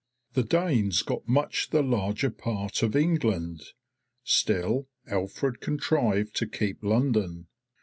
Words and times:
The 0.33 0.41
Danes 0.41 1.03
got 1.03 1.27
much 1.27 1.69
the 1.69 1.83
larger 1.83 2.31
part 2.31 2.81
of 2.81 2.95
England; 2.95 3.61
still 4.23 4.87
Alfred 5.05 5.59
contrived 5.61 6.35
to 6.37 6.47
keep 6.47 6.81
London. 6.81 7.45